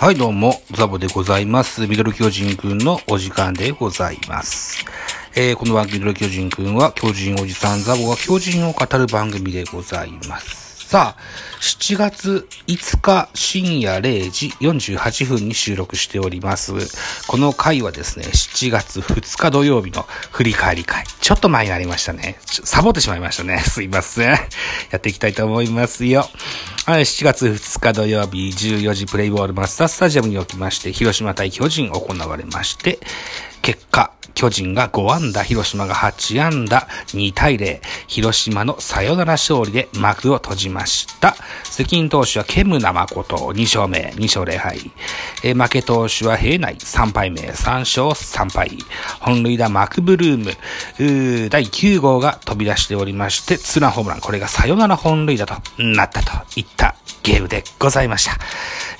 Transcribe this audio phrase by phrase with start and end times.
[0.00, 1.88] はい、どうも、ザボでございます。
[1.88, 4.84] ミドル巨人くんのお時間でございます。
[5.34, 10.67] えー、この番組ミドル巨人くんは、巨人おじさんザボが巨人を語る番組でございます。
[10.88, 11.20] さあ、
[11.60, 16.72] 7月5日深夜0時48分に収録しております。
[17.26, 21.04] この回はですね、7月2日土曜日の振り返り会。
[21.20, 22.38] ちょっと前になりましたね。
[22.40, 23.58] サボってしまいましたね。
[23.68, 24.30] すいません。
[24.30, 24.38] や
[24.96, 26.26] っていきたいと思いますよ。
[26.86, 32.98] はい、7月2日土曜日14時プレイボールマスタースタジアムにおきまして、広島対巨人行われまして、
[33.68, 41.36] 結果、巨人が5安打、広島が8安打、2対0、広島のサヨナラ勝利で幕を閉じました。
[41.64, 44.90] 責任投手はケムナ誠、2勝目、2勝0敗。
[45.44, 48.70] え負け投手は平内、3敗目、3勝3敗。
[49.20, 58.38] 本塁打マクブルーム、うー第9号が飛び出しておりまして、ツーランホームラン、これがサヨナラ本塁打となったといったゲームでございました。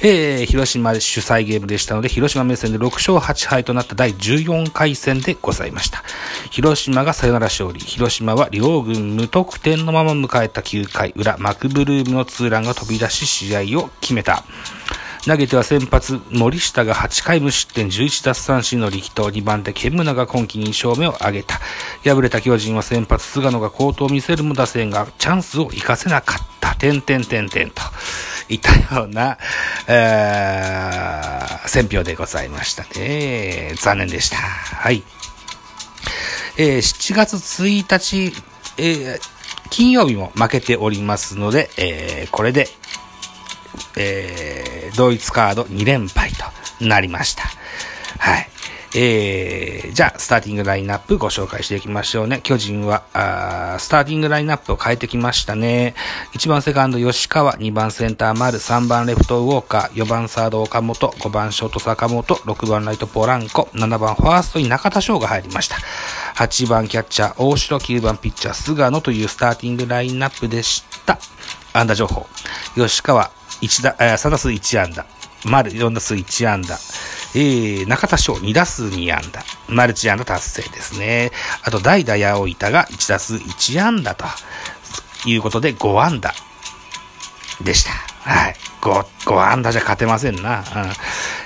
[0.00, 6.02] えー、広島主催ゲームでしたので、広島目線で6勝8敗となった第14回戦でございました。
[6.50, 7.80] 広島がサヨナラ勝利。
[7.80, 14.44] 広島は両軍無得点のまま迎えた9回裏、マクブルームのツーランが飛び出し試合を決めた。
[15.26, 21.60] 投げては先発、森下が8回無失点11奪三振の力投、2番手、ケムナが今季2勝目を挙げた。
[22.04, 26.48] 敗れた巨人は先発、菅野が好投を見せるも打線がチャンスを生かせなかった。
[26.78, 27.82] 点点点点と。
[28.48, 29.38] いたような、
[29.86, 33.74] えー、選票でございましたね。
[33.76, 34.36] 残念でした。
[34.36, 35.02] はい。
[36.56, 38.32] えー7月1日、
[38.78, 39.20] えー
[39.70, 42.68] 金曜日も負けておりますので、えーこれで、
[43.96, 46.44] えー同一カード2連敗と
[46.84, 47.44] なりました。
[48.18, 48.48] はい。
[48.94, 52.40] えー、じゃあ、スターティングラインナップご紹介していきましょうね。
[52.42, 55.94] 巨人は、あスターティングラインナップを変えてきましたね。
[56.32, 65.76] 1番セカンド吉川、2番センター丸、3番レフトウォーカー、4番サード岡本、5番ショート坂本、6番ライトポランコ、7番ファーストに中田翔が入りました。
[66.36, 71.18] 8番キャッチャー大城、9番ピッチャー菅野というスターティングラインナップでした。
[71.74, 72.26] 安打情報。
[72.74, 75.04] 吉川、1打、えー3打数1安打。
[75.44, 76.78] 丸4打数1安打。
[77.34, 79.42] えー、中田翔2打数2安打。
[79.68, 81.30] マルチ安打達成ですね。
[81.62, 84.24] あと、代打八百板が1打数1安打と
[85.26, 86.32] いうことで5安打
[87.62, 87.90] でした。
[88.30, 88.54] はい。
[88.80, 90.58] 5、5安打じゃ勝てませんな。
[90.58, 90.64] うん、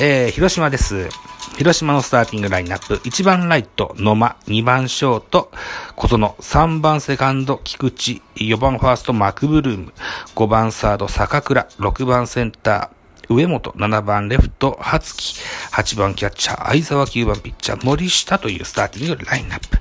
[0.00, 1.08] えー、広島です。
[1.56, 2.96] 広島のスターティングラインナップ。
[2.96, 4.36] 1番ライト、野間。
[4.46, 5.50] 2番ショート、
[5.96, 6.34] 小園。
[6.38, 8.20] 3番セカンド、菊池。
[8.34, 9.92] 4番ファースト、マクブルーム。
[10.34, 11.66] 5番サード、坂倉。
[11.78, 12.88] 6番センター、
[13.28, 15.40] 上本、7番レフト、初木、
[15.72, 19.78] 8番キャッチャー、相沢、9番ピッチャー、森下というスターティングラインナップ。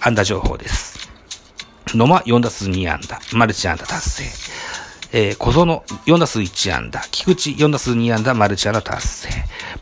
[0.00, 1.08] 安打情報です。
[1.88, 4.43] 野間4打数2安打、マルチ安打達成。
[5.16, 9.28] えー、小園4打数1安打、菊池4打数2安打、マルチ安打達成。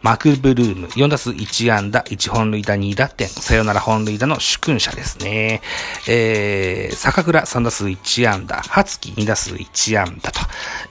[0.02, 5.62] マクブルーム4打数1安打、1本塁打2打点、サヨナラ本塁打の主君者ですね。
[6.06, 10.40] えー、坂倉3打数1安打、初木2打数1安打と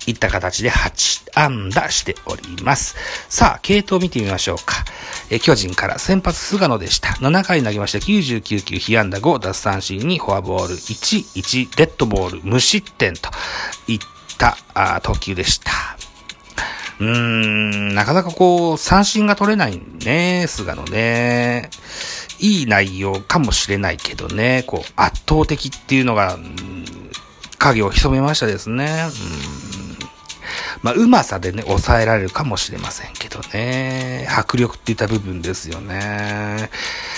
[0.07, 2.95] いった形で8安打しております。
[3.29, 4.83] さあ、系統を見てみましょうか。
[5.29, 7.09] え巨人から先発菅野でした。
[7.09, 13.29] 7回投げまして99球、被安打5、奪三振にフォアボール1、1、デッドボール、無失点と
[13.87, 14.21] いった
[14.73, 15.71] あ投球でした。
[16.99, 21.69] うーん、なかなかこう、三振が取れないね、菅野ね。
[22.39, 26.81] いい内容かもしれないけどね、こう、圧倒的っていうのが、うん
[27.61, 29.05] 影を潜めましたですね。
[29.05, 29.81] うん
[30.81, 34.27] まあ、うまさでね、抑えられるかもしれませんけどね。
[34.35, 36.71] 迫力っていった部分ですよね。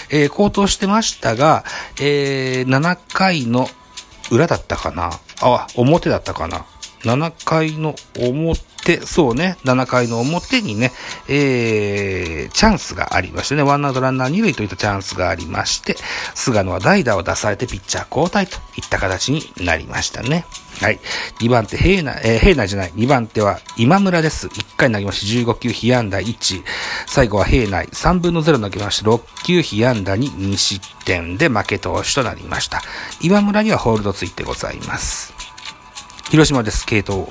[0.09, 1.63] えー、高騰してましたが、
[2.00, 3.69] えー、7回の
[4.31, 6.66] 裏だったかなあ、表だったかな
[7.03, 10.91] ?7 回の表、そうね、7回の表にね、
[11.28, 15.96] えー、チャンスがありましてね、ワンアウトランナー2塁といったチャンスがありまして、
[16.35, 20.46] 菅野は代打を出されてピッチャー交代といった形になりましたね。
[20.82, 21.00] はい。
[21.40, 22.91] 2番手、平内、えー、平内じゃない。
[22.91, 24.47] 2番手は今村です。
[24.47, 26.64] 1回投げまして15球被安打1。
[27.08, 27.88] 最後は平内。
[27.88, 32.82] 3分の0投げまして6球被安打に2失点で負け投手となりました。
[33.22, 35.42] 今村にはホールドついてございます。
[36.34, 37.28] 広島です、系統。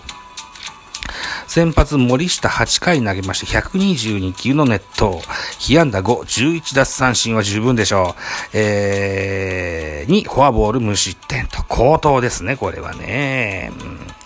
[1.49, 5.21] 先発森下8回投げまして122球の熱投。
[5.59, 8.21] 被安打5、11奪三振は十分でしょう。
[8.55, 13.73] えー、にフォアボール無失点と高騰ですね、これはね。
[13.81, 14.22] うん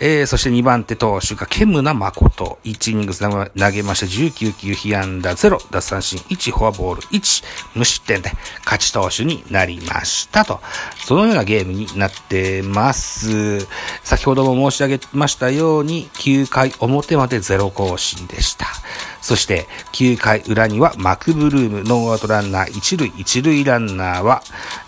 [0.00, 2.58] えー、そして2番手投手がケムナ誠。
[2.64, 7.44] 1イニングス投げまして19球被安打0、奪三振1、フォアボール1、
[7.74, 8.32] 無失点で
[8.64, 10.60] 勝ち投手になりましたと。
[11.04, 13.66] そのようなゲームになってます。
[14.02, 18.66] 先ほども申し上げましたように、9回表までゼロ更新でした。
[19.20, 24.42] そして9回裏にはマクブルーム、ノーアウトランナー1塁、1塁ランナーは、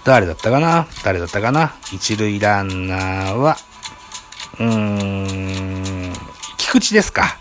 [0.04, 0.86] 誰だったかな？
[1.04, 1.74] 誰だったかな？
[1.92, 3.56] 一塁ランナーは、
[4.58, 6.12] うーん、
[6.56, 7.38] 菊池ですか。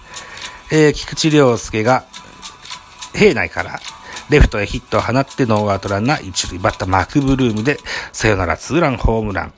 [0.71, 2.05] えー、菊池涼介が、
[3.13, 3.79] 平内から
[4.29, 7.77] レフトへヒットを放ってノーアウトランナー一塁バッターマクブルームで
[8.11, 9.53] サヨナラツーランホームラン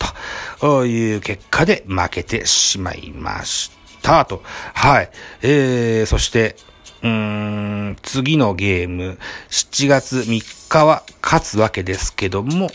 [0.59, 3.71] という結果で負けてしまいまし
[4.01, 4.44] たと。
[4.74, 5.10] はい。
[5.42, 6.57] えー、そして、
[7.01, 9.18] うーん、次のゲーム、
[9.50, 12.69] 7月3日は勝つわけですけども、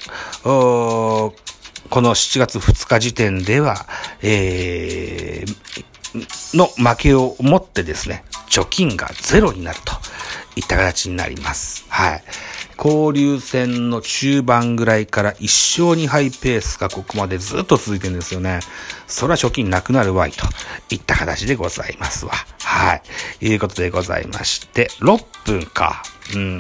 [1.92, 3.86] この7月2日時点では、
[4.22, 9.92] えー、の負けをもってですね、貯金がゼロになると
[10.56, 11.84] いった形になります。
[11.90, 12.22] はい。
[12.78, 18.60] 交流戦の中盤ぐらいから一生にハイペースがここまでずっと続いてるんですよね。
[19.06, 20.46] それは貯金なくなるわいと
[20.88, 22.32] いった形でございますわ。
[22.62, 23.02] は
[23.42, 23.46] い。
[23.46, 26.02] いうことでございまして、6分か。
[26.34, 26.58] うん。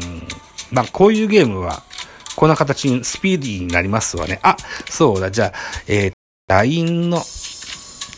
[0.72, 1.82] まあ、こういうゲームは、
[2.36, 4.40] こんな形にスピーディーになりますわね。
[4.42, 4.56] あ、
[4.88, 5.30] そうだ。
[5.30, 5.52] じゃあ、
[5.86, 6.12] えー、
[6.48, 7.22] LINE の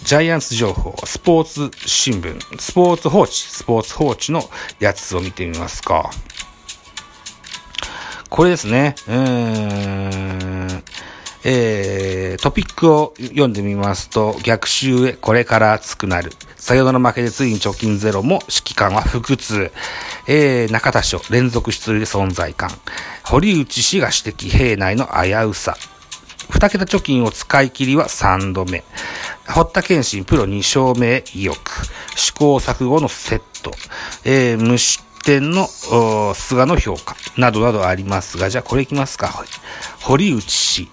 [0.05, 4.43] ジャイアンツ情報、スポーツ新聞、スポーツ報知、スポーツ報知の
[4.79, 6.11] やつを見てみますか。
[8.29, 8.95] これですね。
[9.07, 10.83] うーん。
[11.47, 16.33] えー、トピックを読んでみますと、逆襲へこれから熱くなる。
[16.57, 19.71] さよなら負けでついに貯金ゼロも指揮官は腹痛。
[20.27, 22.71] えー、中田賞連続出塁で存在感。
[23.25, 25.77] 堀内氏が指摘兵内の危うさ。
[26.49, 28.83] 二桁貯金を使い切りは3度目。
[29.47, 31.59] 堀田健信プロ2勝目へ意欲。
[32.17, 33.71] 試行錯誤のセット。
[34.25, 35.67] えー、無失点の
[36.35, 37.17] 菅の評価。
[37.37, 39.45] などなどありますが、じゃあこれいきますか。
[40.01, 40.89] 堀内氏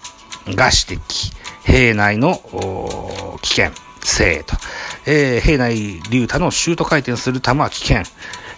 [0.48, 1.34] が指摘。
[1.64, 2.42] 兵内の
[3.42, 3.72] 危険。
[4.04, 4.56] 性と。
[5.06, 8.04] えー、兵内竜太のシュート回転する球は危険。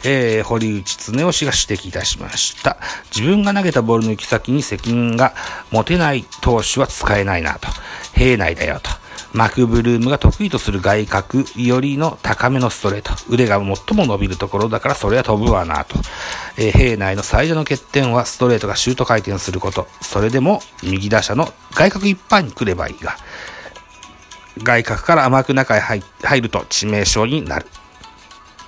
[0.06, 2.78] えー、堀内恒雄氏が指摘いたしました。
[3.16, 5.34] 自分が投げたボールの行き先に責任が
[5.72, 7.70] 持てない投手は使えないなと。
[8.14, 8.90] 兵内だよと。
[9.34, 13.12] マクブルームが得意とする外角よりの高めのストレート。
[13.30, 15.96] 腕が最も伸びるところだからそれは飛ぶわなと。
[16.58, 19.88] えー、兵内の最大の欠点はストレートがシュート回転すること。
[20.02, 23.18] それでも右打者の外角一般に来ればいいが、
[24.62, 26.02] 外角から甘く中へ入
[26.42, 27.66] ると致命傷になる。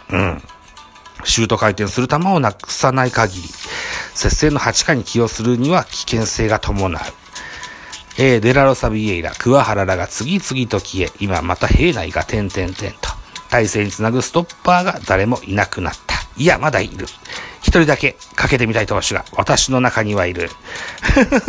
[0.09, 0.41] うん。
[1.23, 3.47] シュート回転する球をなくさない限り、
[4.13, 7.01] 接戦の8回に起用するには危険性が伴う。
[8.17, 13.09] えー、デラロサビエイラ、桑原らが次々と消え、今また兵内が点々点と、
[13.49, 16.15] 体勢につなぐストッパーが誰もいなくなった。
[16.37, 17.05] いや、まだいる。
[17.61, 20.49] 一人だけかけてみたい投手が私の中にはいる。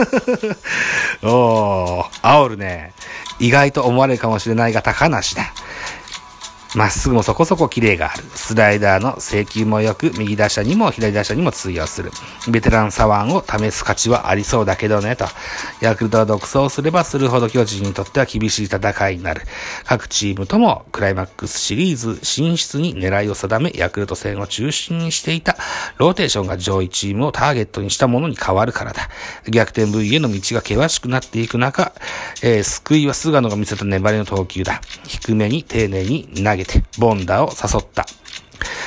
[1.23, 2.95] おー、煽るね。
[3.39, 5.53] 意外と思われるかもしれないが高梨だ。
[6.77, 8.23] まっすぐもそこそこキレがある。
[8.35, 12.11] スライダーの制球も良く、右打者にも左打者にも通用する。
[12.51, 15.25] ベテラン左腕を試す価値はありそうだけどね、と。
[15.81, 19.41] ヤクルトは独走すればするほど巨人にとっては厳しい戦いになる。
[19.87, 25.57] 各チームともクライマックスシリーズ進出に狙いを定め、ヤクルト戦を中心にしていた
[25.97, 29.09] ローテーションが上位チームをターゲットにしたものに変わるからだ。
[29.49, 31.95] 逆転 V への道が険しくなっていく中、
[32.43, 34.83] えー、救いは菅野が見せた粘りの投球だ。
[35.07, 38.07] 低めに丁寧に投げて、凡打を誘った。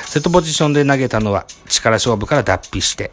[0.06, 3.12] セットポジションで投げたのは力勝負から脱皮して、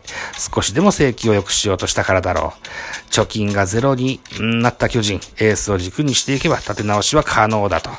[0.54, 3.12] 少しでも制球を良くしようとしたからだろう。
[3.12, 7.90] 貯金がゼロになった巨人、エースを軸にしていけば立て直しは可能だと。
[7.90, 7.94] う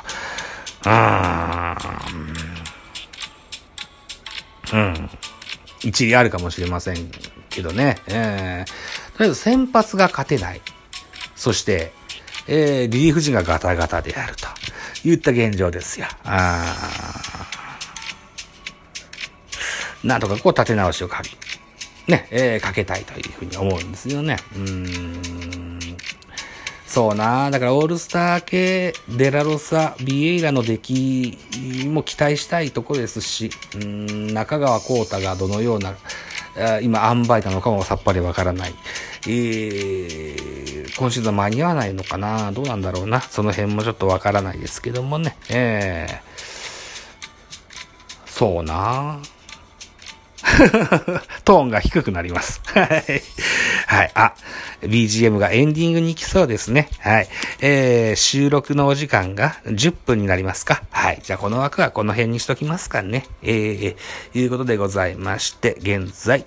[0.88, 1.76] ーん。
[4.72, 5.10] うん。
[5.84, 7.10] 一理あるかもしれません
[7.50, 7.98] けどね。
[8.08, 10.60] えー、とりあえず先発が勝てない。
[11.36, 11.92] そして、
[12.48, 14.48] えー、リリーフ陣がガタガタであると。
[15.04, 16.06] 言った現状ですよ。
[16.24, 16.74] あ
[20.04, 21.30] なんとかこう立て直しをかけ、
[22.10, 24.36] ね、えー、かけたいというふうに思うんですよね。
[24.56, 25.20] うん。
[26.86, 31.38] そうなだからオールスター系、デラロサ、ビエイラの出来
[31.86, 35.94] も期待したいとこですし、うん、中川幸太がどのような、
[36.80, 38.74] 今、塩梅なのかもさっぱりわからない。
[39.30, 42.50] えー、今シーズン間に合わないのかな？
[42.52, 43.20] どうなんだろうな？
[43.20, 45.36] その辺もちょっとわからないですけどもね。
[45.50, 49.20] えー、そうな
[51.44, 52.62] トーンが低くなります。
[52.72, 53.22] はい。
[53.86, 54.10] はい。
[54.14, 54.34] あ、
[54.82, 56.88] BGM がエンディングに行きそうですね。
[57.00, 57.28] はい。
[57.60, 60.82] えー、収録のお時間が10分になりますか？
[60.90, 61.20] はい。
[61.22, 63.26] じゃあこの枠はこの辺にしときますかね。
[63.42, 66.46] えー、いうことでございまして、現在、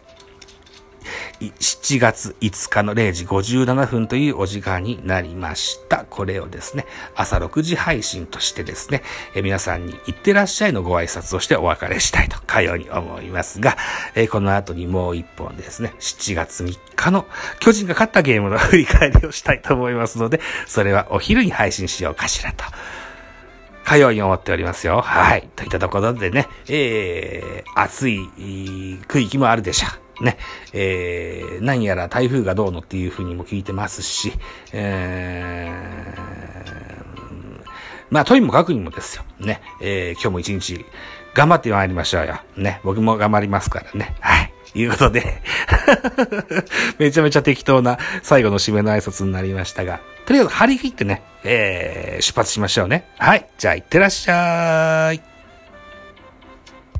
[1.50, 6.06] 7月5日の0時57分というお時間になりました。
[6.10, 9.02] これをですね、朝6時配信としてですね、
[9.34, 13.78] え皆さんに行ってらっしゃいのご挨拶をしてお別れしたいと、かように思いますが、
[14.14, 17.26] えこの後にもう一本ですね、7月3日の
[17.60, 22.64] 巨人が勝ったゲームの振り返りをしたいと思いますので、それはお昼に配信しようかしらと。
[23.84, 25.02] かように思っておりますよ。
[25.02, 25.50] はい。
[25.56, 28.20] といったところでね、えー、暑い
[29.08, 30.01] 区域もあるでしょう。
[30.22, 30.38] ね、
[30.74, 34.32] えー、何やら台風がどうのっていうふうにも聞いてますし、
[34.72, 37.66] えー、
[38.10, 39.24] まあ、とにもかくにもですよ。
[39.40, 40.86] ね、えー、今日も一日
[41.34, 42.40] 頑張ってまいりましょうよ。
[42.56, 44.16] ね、僕も頑張りますからね。
[44.20, 44.54] はい。
[44.74, 45.42] いうことで
[46.98, 53.06] めちゃめちゃ適当な最後の締めの挨拶になりましたが、とりあえず張り切ってね、えー、出発しましょうね。
[53.18, 53.48] はい。
[53.58, 55.31] じゃあ、いってらっしゃい。